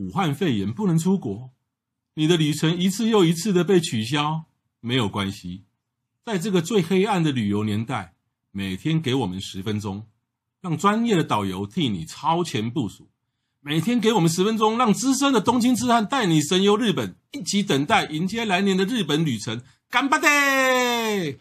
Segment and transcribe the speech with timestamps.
[0.00, 1.50] 武汉肺炎不能出国，
[2.14, 4.44] 你的旅程一次又一次的被取消，
[4.80, 5.64] 没有关系。
[6.24, 8.14] 在这个最黑暗的旅游年代，
[8.50, 10.06] 每天给我们十分钟，
[10.62, 13.10] 让专业的导游替你超前部署。
[13.60, 19.60] 每天给我们十分钟，让资深的东京之汉带你神游日本，一起等待迎接来年的日本旅程。
[19.90, 21.38] 干巴爹！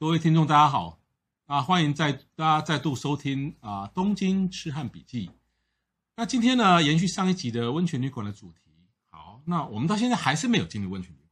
[0.00, 1.00] 各位听众，大家好
[1.46, 1.60] 啊！
[1.60, 5.26] 欢迎再大家再度收听啊《东京痴汉笔记》。
[6.14, 8.60] 那今天呢，延续上一集的温泉旅馆的主题。
[9.10, 11.28] 好，那我们到现在还是没有进入温泉旅馆。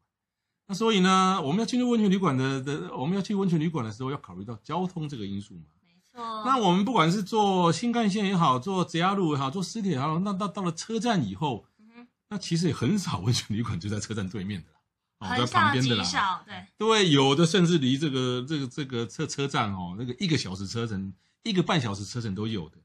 [0.66, 5.66] 那所以呢，我们要进入温泉旅馆的的，我们要去温泉旅馆的时候，要考虑到交通这个因素嘛。
[5.84, 6.20] 没错。
[6.44, 14.75] 那我们不管是坐新干线也好，坐 JR 也好，坐私铁也好，那到到了车站以后，嗯、那其实也很少温泉旅馆就在车站对面的啦，
[15.18, 16.44] 哦，在旁边的啦。
[16.44, 16.66] 对。
[16.76, 22.78] 对，有的甚至离这个这个这个车车站哦，那个一个小时车程，一个半小时车程都有的。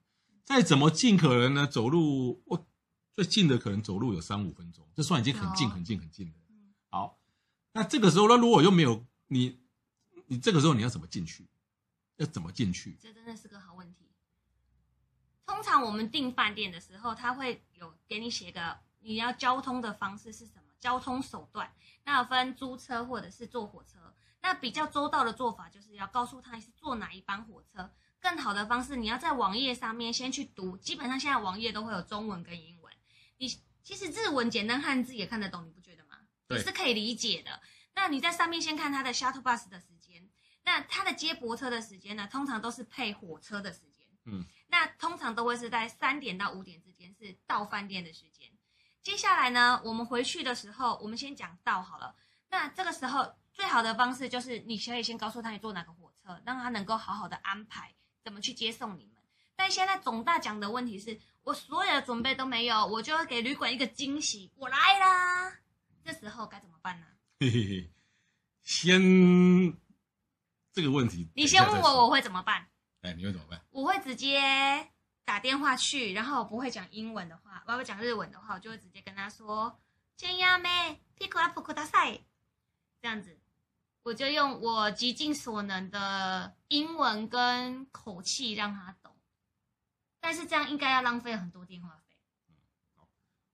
[0.43, 1.67] 再怎么尽，可能呢？
[1.67, 2.67] 走路我
[3.13, 6.39] 最近的可能走路有三五分钟，这算已经很近很近很近的。
[6.89, 7.19] 好，
[7.73, 9.59] 那这个时候呢，如果又没有你，
[10.27, 11.47] 你这个时候你要怎么进去？
[12.17, 12.97] 要怎么进去？
[12.99, 14.09] 这真的是个好问题。
[15.45, 21.73] 通常我们订饭店的时候，他会有给你写个你要交通的方式是什么，交通手段。
[22.03, 24.13] 那分租车或者是坐火车。
[24.41, 27.93] 那比较周到的做法就是要告诉他是坐哪一班火车。
[28.19, 30.75] 更好的方式，你要在网页上面先去读。
[30.77, 32.93] 基本上现在网页都会有中文跟英文。
[33.37, 33.47] 你
[33.83, 36.17] 其实日文简单汉字也看得懂，你不觉得吗？
[36.47, 37.61] 对也是可以理解的。
[37.93, 40.29] 那你在上面先看它的 shuttle bus 的时间，
[40.63, 44.07] 那它的接驳车的时间呢，通常都是配火车的时间。
[44.25, 48.50] 嗯，那通常都会是在三点到五点之间是到饭店的时间。
[49.03, 52.15] 接下来呢，我们回去的时候，我们先讲到好了。
[52.49, 57.93] 那这个时候最好的方式就是你可以先告诉他你坐哪个火车，让他能够好好的安排。
[58.23, 59.15] 怎么去接送你们？
[59.55, 65.51] 但现在总大讲的问题是我所有的准备都没有，我就要给旅馆一个惊喜，我来啦！
[66.03, 67.07] 这时候该怎么办呢？
[67.39, 67.89] 嘿嘿嘿，
[68.61, 69.01] 先
[70.71, 72.67] 这个问题，你先问我，我会怎么办？
[73.01, 73.59] 哎，你会怎么办？
[73.71, 74.90] 我会直接
[75.24, 82.20] 打电话去，然后我不会讲英文的话，我要讲日文的话，我就会直接跟他说：“千亚妹，ピクアップください。”
[83.02, 83.38] 这样子。
[84.02, 89.16] 我就用我极尽所能的英文跟口气让他懂，
[90.20, 92.14] 但是这样应该要浪费很多电话费。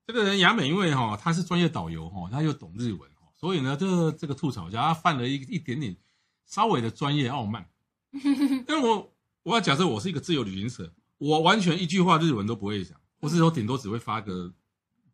[0.06, 5.96] 这个人雅美，因为哈他是专业导游哈，他又懂日文哈，所以呢，这这个吐槽一下，他犯了一一点点
[6.44, 7.66] 稍微的专业傲慢。
[8.10, 9.10] 因为我
[9.44, 14.53] 我要假设我是一个自由旅行社， 我完全一句话日文都不会讲，或是说顶多只会发个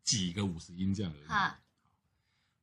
[0.02, 1.52] 几个五十音这样而已。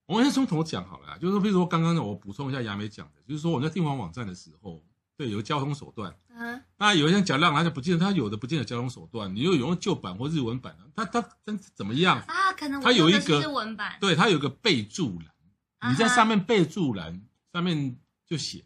[0.06, 4.84] 我们先从头讲好了，就是说，比如说刚刚我补充一下雅美讲的，就是说我在订房网站的时候，
[5.16, 6.14] 对，有交通手段。
[6.30, 6.62] 嗯。
[6.78, 9.34] 那有些人讲让他就不见得，他有的不见得交通手段。
[9.34, 12.52] 你又有用旧版或日文版的，他他真怎么样啊？
[12.54, 17.22] 可能他有一个日文版，对，他有个备注栏，你在上面备注栏
[17.54, 18.66] 上面就写。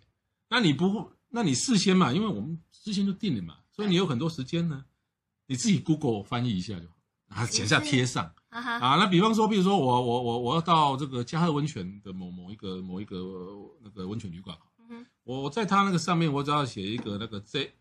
[0.50, 4.86] 那你不，那你事先嘛，因为我们之前就定了嘛，所以你有很多时间呢，
[5.48, 6.96] 你自己 Google 翻译一下就好，
[7.28, 8.34] 然后剪下贴上。
[8.50, 8.60] Uh.
[8.82, 13.18] 啊，那比方说，比如说我我我我要到这个加贺温泉的某某一个某一个
[13.84, 14.58] 那个温泉旅馆，
[14.90, 17.74] 嗯，我在他那个上面，我只要写一个那个 J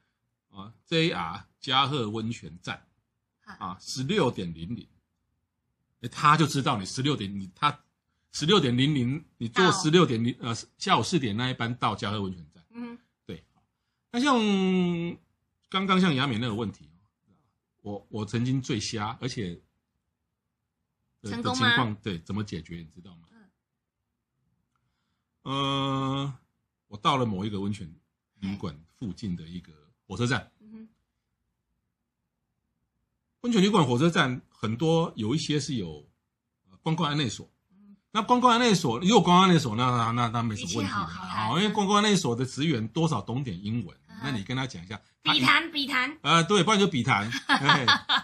[0.51, 2.85] 啊 JR 加贺温泉站，
[3.45, 4.89] 啊十六点零零，
[6.11, 7.79] 他就知道你十六点你他
[8.33, 13.45] 十六点零零你坐十六点零呃下午四点那一班到加贺温泉站，嗯，对，
[14.11, 14.37] 那像
[15.75, 16.89] 刚刚像雅美那个问题，
[17.83, 19.61] 我我曾经最瞎，而且。
[21.25, 21.65] 成功吗？
[21.65, 23.29] 的情况对，怎么解决你知道吗？
[25.45, 26.39] 嗯，呃，
[26.87, 27.93] 我到了某一个温泉
[28.41, 29.73] 旅馆附近的一个
[30.07, 30.53] 火车站。
[30.61, 30.87] 嗯。
[33.41, 36.07] 温泉旅馆火车站很多，有一些是有
[36.83, 37.51] 观光安内所。
[37.71, 37.97] 嗯。
[38.11, 40.93] 那观光安内所，如果观光安内所，那那那那没什么问题。
[40.93, 45.01] 好，好，因为观光安内所的职员多少懂点英文，那你跟他讲一下。
[45.23, 46.19] 笔谈，笔谈。
[46.23, 47.31] 呃，对，不然就笔谈。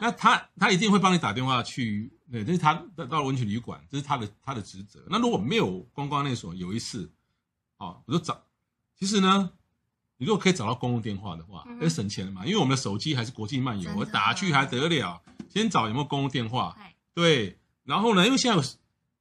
[0.01, 2.13] 那他他一定会帮你打电话去。
[2.31, 5.01] 对，这是他到到温泉旅馆，这是他的他的职责。
[5.09, 7.11] 那如果没有观光那所，有一次，
[7.79, 8.41] 哦，我就找，
[8.97, 9.51] 其实呢，
[10.19, 12.45] 你如果可以找到公共电话的话，那、嗯、省钱了嘛。
[12.45, 15.21] 因为我们的手机还是国际漫游，我打去还得了。
[15.49, 16.77] 先找有没有公共电话，
[17.15, 17.59] 对。
[17.83, 18.63] 然后呢，因为现在有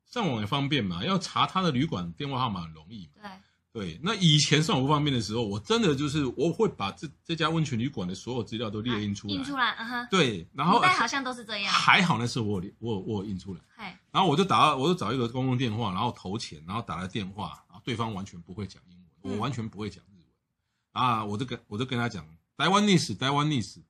[0.05, 3.09] 上网也方便嘛，要查他的旅馆电话号码很容易。
[3.15, 3.31] 对。
[3.79, 22.25] 对，那以前上网不方便的时候，我真的就是我会把这这家温泉旅馆的所有资料都列印出来，印出来，嗯哼，对，然后但好像都是这样，还好那时候我有我我有印出来，嘿然后我就打，我就找一个公共电话，然后投钱，然后打了电话，然后对方完全不会讲英文，嗯、我完全不会讲日文，啊，我就跟我就跟他讲，
[22.57, 23.81] 台湾历史，台湾历史。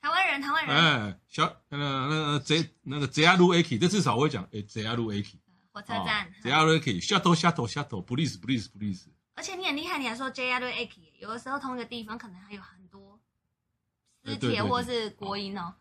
[0.00, 0.74] 台湾人，台湾人。
[0.74, 5.38] 哎，小那个那个 J 那个 JR A K，这至少我会讲哎 JR A K。
[5.78, 6.28] 火车站。
[6.42, 9.04] JR A K，shuttle shuttle shuttle，police police police。
[9.34, 13.20] 而且你很厉害，你还说 JR A K，有的时候同一个地方可能还有很多
[14.24, 15.74] 私铁或是国营哦。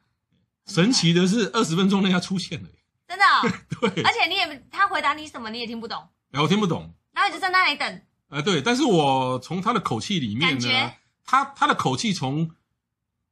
[0.67, 2.69] 神奇的是，二十分钟内他出现了。
[3.07, 3.25] 真的。
[3.81, 4.03] 对。
[4.03, 6.07] 而且你也他回答你什么你也听不懂。
[6.31, 6.93] 哎，我听不懂。
[7.11, 8.01] 然后你就在那里等。
[8.29, 10.93] 哎，对，但是我从他的口气里面呢，
[11.25, 12.51] 他他的口气从。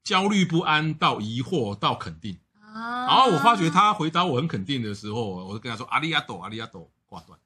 [0.04, 2.38] 焦虑不安到疑惑到肯定，
[2.81, 7.39] 然后我发觉他回答我很肯定的时候，我就跟他说阿里亚斗阿里亚斗挂断，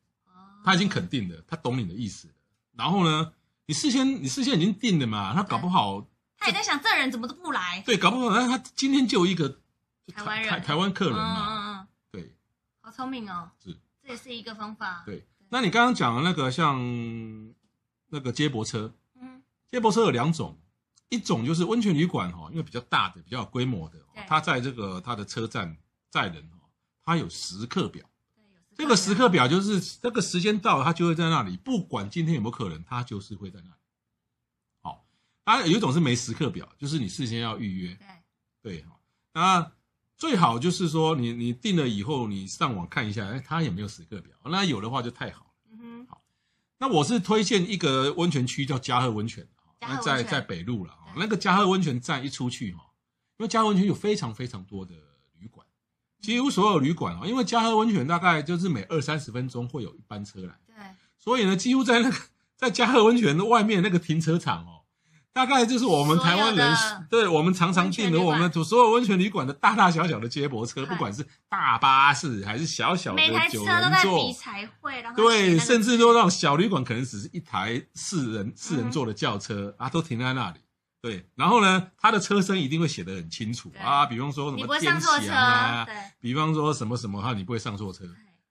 [0.63, 2.33] 他已经肯定了，他懂你的意思了。
[2.75, 3.31] 然后呢，
[3.67, 6.03] 你事先你事先已经定了嘛，他搞不好
[6.37, 9.59] 他也在想这人怎么都不来，对，搞不好他今天就一个
[10.13, 10.49] 台湾人。
[10.49, 11.87] 台台湾客人嘛，嗯。
[12.11, 12.33] 对，
[12.81, 15.03] 好聪明哦，是，这也是一个方法。
[15.05, 16.79] 对，那你刚刚讲的那个像
[18.07, 20.57] 那个接驳车，嗯，接驳车有两种。
[21.09, 23.97] 一种就是温泉旅馆哈，因为比较大的、比较有规模的，
[24.27, 25.75] 它在这个它的车站
[26.09, 26.59] 载人哈，
[27.03, 28.05] 它有时刻表。
[28.75, 33.75] 这个时刻表就是这个时间到了，它就会在那里，不管今天有没有客人，它就是会在那里。
[34.81, 35.05] 好，
[35.43, 37.97] 当然有一种是没时刻表，就是你事先要预约。
[38.61, 38.99] 对对哈，
[39.33, 39.71] 那
[40.15, 44.33] 最好就是说你你定了以后，你上网看一下，哎，它有没有时刻表？
[44.45, 45.51] 那有的话就太好了。
[45.71, 46.21] 嗯哼，好，
[46.77, 49.45] 那我是推荐一个温泉区叫嘉禾温泉。
[49.81, 52.81] 那在在北路了，那个嘉禾温泉站一出去哈，
[53.37, 54.93] 因为嘉禾温泉有非常非常多的
[55.39, 55.65] 旅馆，
[56.21, 60.75] 几乎所有旅馆哦，因为嘉禾温泉大概就是每二三十分钟会有一班车来，对，
[61.17, 62.17] 所以呢，几乎在那个
[62.55, 64.78] 在嘉禾温泉的外面那个停车场哦。
[65.31, 66.75] 大概就是我们台湾人，
[67.09, 74.35] 对我们常常订的我们所有温泉旅馆的大大小小的接驳车，不管是大巴士还是小小的九人座，
[75.15, 80.59] 对，甚至说那种小旅馆可能只是一台四人四人座的轿车啊，都停在那里。
[81.01, 85.87] 对，然后呢，它的车身一定会写得很清楚啊，比方说什么天祥啊，
[86.19, 88.03] 比方说什么什么哈，你不会上错车。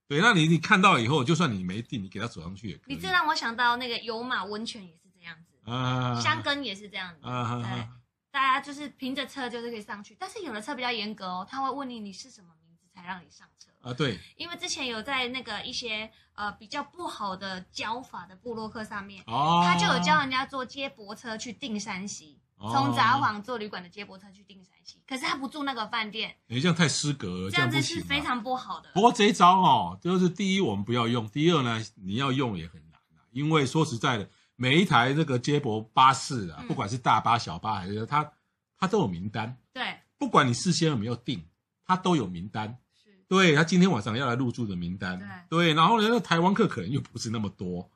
[0.09, 2.95] 对，那你你看到以后，就算你没订，你给他走上去也可以。
[2.95, 5.58] 你这让我想到那个有马温泉也是这样子。
[5.69, 7.89] 啊，香根也是这样子，啊、对，啊、
[8.31, 13.71] 大家就是凭着车就是可以上去，但是有的车比较严格哦，他会问你你是什么名字才让你上车。
[13.81, 13.93] 啊？
[13.93, 28.91] 对，因为之前有在那个一些呃比较不好的教法的部落客上面，哦，他就有教人家坐接驳车去定山溪，从札幌坐旅馆的接驳车去定山西，可是他不住那个饭店，你这样太失格了，这样子是非常不好的。
[28.95, 33.01] 不过这一招哦，就是第一我们不要用，第二呢你要用也很难，
[33.31, 34.29] 因为说实在的。
[34.61, 38.29] 每一台这个接驳巴士啊，不管是大巴、小巴还是它，
[38.77, 39.57] 它都有名单。
[39.73, 41.41] 对，不管你事先有没有订，
[41.85, 42.77] 它都有名单。
[42.93, 45.47] 是，对，他今天晚上要来入住的名单。
[45.49, 47.89] 对，然后呢，那台湾客可能又不是那么多。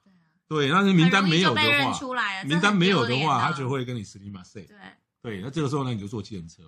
[0.47, 4.61] 对，但是名单没有的话，名单没有的话，他就会跟你斯里马赛。
[4.61, 4.77] 对，
[5.21, 6.63] 对，那这个时候呢，你就坐计程车。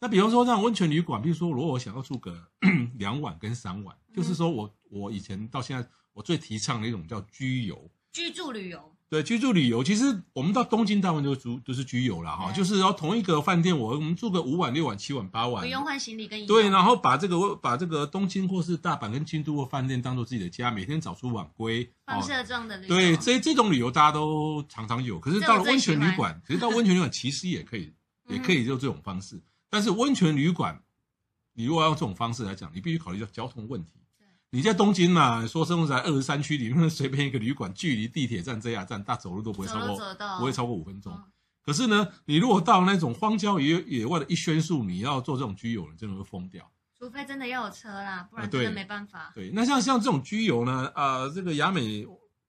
[0.00, 2.50] 那比方说，像温泉旅馆，比如说，如果我想要住个
[2.98, 8.95] 两晚跟三晚，就是说我我以前到现在，我最提倡的一种叫居游，居住旅游。
[9.08, 16.52] 对，居住旅游，其实我们到东京大部分都住都是居游啦哈，就是要同一个饭店，我我们住个五晚、六晚、七晚、八晚，不用换行李跟衣服。
[16.52, 22.88] 对，然后把这个把这个东京或是大阪跟京都的饭店当做自己的家，每天早出晚归，放射状的旅游。
[22.88, 27.94] 对，这这种旅游大家都常常有，可是到了温泉旅馆， 可是到温泉旅馆其实也可以，
[28.28, 29.40] 也可以就这种方式，
[29.70, 30.82] 但是温泉旅馆，
[31.54, 33.90] 你如果要用这种方式来讲，你必须考虑到交通问题。
[34.50, 35.46] 你在东京嘛？
[35.46, 41.20] 说生活在二十三区里面，随便一个旅馆，距离地铁站、JR 站，大走路都不会超过，不会超过五分钟。
[41.62, 46.70] 可是呢，你如果到那种荒郊野野外的一轩宿，你要做这种居游，你真的会疯掉。
[46.98, 49.32] 除非真的要有车啦，不然真的没办法。
[49.34, 52.06] 对，那像像这种居游呢，呃，这个雅美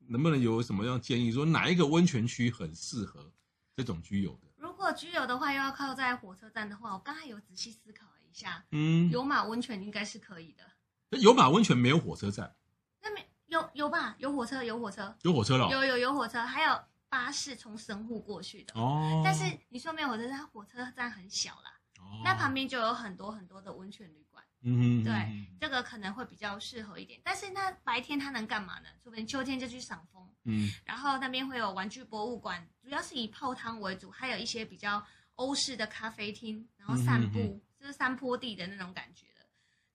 [0.08, 1.32] 能不能有什么样建议？
[1.32, 3.30] 说哪一个温泉区很适合
[3.76, 4.48] 这种居游的？
[4.56, 10.64] 如果居游的话，又要靠在火车站的话，我刚才有仔细思考了一下，嗯，有马温泉应该是可以的。
[11.12, 12.54] 有马温泉没有火车站，
[13.02, 14.16] 那没有有吧？
[14.20, 15.70] 有火车，有火车，有火车了。
[15.70, 19.22] 有有有火车，还有巴士从神户过去的哦。
[19.24, 21.80] 但是你说没有火车站，它火车站很小啦。
[22.00, 22.22] 哦。
[22.26, 24.44] 那旁边就有很多很多的温泉旅馆。
[24.64, 25.04] 嗯哼。
[25.06, 27.22] 对，这个可能会比较适合一点。
[27.24, 28.90] 但是那白天它能干嘛呢？
[29.02, 30.30] 除非秋天就去赏枫。
[30.44, 30.70] 嗯。
[30.84, 35.02] 然后那边会有玩具博物馆，主要是以泡汤为主，还有一些比较
[35.36, 39.26] 欧式的咖啡厅，然后散步，就是山坡地的那种感觉。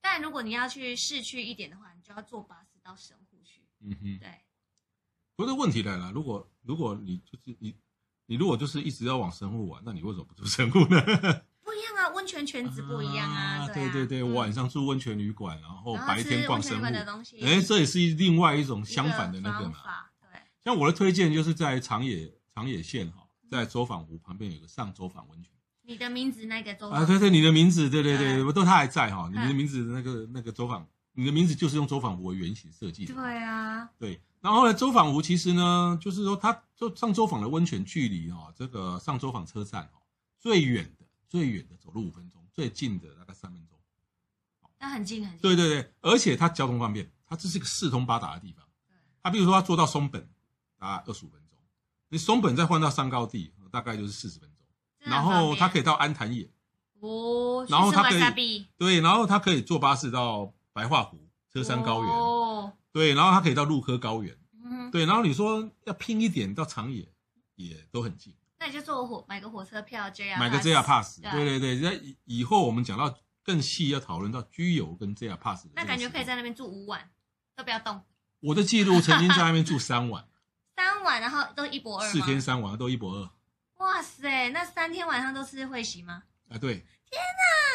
[0.02, 3.62] 但如果你要去市区一点的话，你就要坐巴士到神户去。
[3.80, 4.28] 嗯哼，对。
[5.34, 7.74] 不是问题来了，如果如果你就是你，
[8.26, 11.00] 你如果就是一直要往神户玩，那你为什么不住神户呢？
[11.64, 13.66] 不一样啊，温泉圈子不一样啊。
[13.68, 17.40] 对对对，晚上住温泉旅馆，然后白天逛神户的东西。
[17.40, 19.78] 哎，这也是另外一种相反的那个嘛。
[20.20, 20.28] 对。
[20.64, 25.50] 像我的推荐就是在长野长野县哈，在走访湖旁边有个上走访温泉。
[25.84, 29.28] 你的名字那个周访啊，对对，你的名字，对对对，我都他还在哈。
[29.30, 33.14] 你的名字那个那个走访，你的名字就是用走访湖为原型设计的。
[33.14, 34.20] 对啊，对。
[34.40, 40.02] 然后呢，周访湖其实呢，就是说它就上周访的温泉距离哦，这个上周访车站哦，
[40.38, 43.78] 最远的最远的走路五分钟，最近的大概三分钟。
[44.78, 45.40] 那很近很近。
[45.40, 48.64] 对对对，而且它交通方便，它这是一个四通八达的地方。
[49.22, 50.28] 它比如说它坐到松本，
[50.78, 51.56] 大概二十五分钟，
[52.08, 54.51] 你松本再换到上高地，大概就是四十分钟。
[55.04, 56.48] 然后他可以到安潭野，
[57.00, 61.18] 哦，然后他可以对，然后他可以坐巴士到白桦湖、
[61.52, 67.08] 车山高原，哦，对，然后他可以到鹿科高原，嗯，对，然后你说要拼一点到长野，
[67.56, 68.34] 也都很近。
[68.58, 77.10] 那你就坐火买个火车票，JR 买个 JR Pass，对对对，那以后我们讲到更细，要讨论到居游跟 JR Pass，那感觉可以在那边住五晚，
[77.56, 78.00] 都不要动。
[78.38, 80.28] 我的记录曾经在那边住三晚，
[80.76, 83.30] 三晚，然后都一博二，四天三晚都一博二。
[83.82, 86.22] 哇塞，那三天晚上都吃会席吗？
[86.48, 86.86] 啊，对。
[87.10, 87.20] 天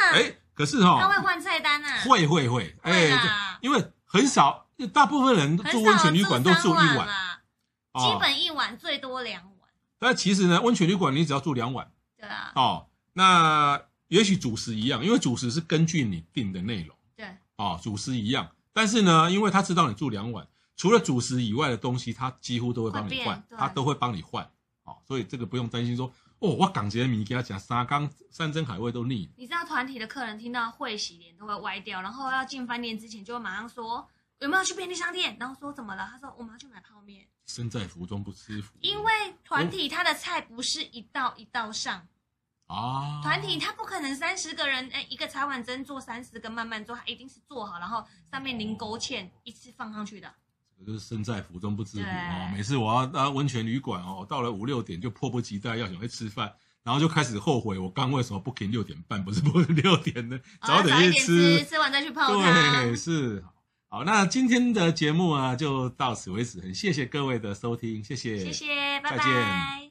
[0.09, 0.17] 哪！
[0.17, 2.01] 哎，可是哈，他会换菜单啊？
[2.05, 7.07] 会会会，哎，因为很少，大部分人住温泉旅馆都住一晚，
[7.93, 9.69] 基本一晚最多两晚。
[9.99, 12.53] 但其实呢，温泉旅馆你只要住两晚，对啊。
[12.55, 17.27] 哦，那也许主食一样，因为主食是根据你定的内容，对。
[17.57, 20.47] 哦，主食一样，但是呢，因为他知道你住两晚，
[20.77, 24.49] 除了主食以外的东西，他几乎都会帮你换，他都会帮你换。
[24.87, 26.07] 哦，所以这个不用担心说，
[26.39, 29.29] 哦，我港杰米给他讲沙缸山珍海味都腻。
[29.35, 34.07] 你知道团体的客人听到会洗脸都会歪掉，然后要进饭店之前就会马上说
[34.39, 36.07] 有没有去便利商店，然后说怎么了？
[36.09, 37.27] 他说我们要去买泡面。
[37.47, 38.77] 身在福中不知福。
[38.79, 39.11] 因为
[39.43, 42.07] 团体他的菜不是一道一道上
[42.67, 50.33] 啊，团体他不可能三十个人哎一个茶碗蒸做三十个慢慢做，他一定是做好然后上面淋勾芡一次放上去的。
[50.85, 52.51] 就是身在福中不知福哦。
[52.53, 56.53] 每次我要到温泉旅馆哦，到了五六点就迫不及待要想去吃饭，
[56.83, 60.39] 然后就开始后悔我刚为什么不停六点半，不是不是六点呢？
[60.65, 62.41] 早点去吃，吃完再去泡汤。
[62.83, 63.43] 对，是
[63.89, 64.03] 好。
[64.03, 69.17] 那今天的节目啊就到此为止，很谢谢各位的收听，谢谢，谢谢，拜拜。
[69.17, 69.86] 再见。